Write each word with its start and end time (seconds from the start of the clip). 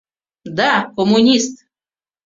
Да— 0.57 0.71
коммунист. 0.95 1.53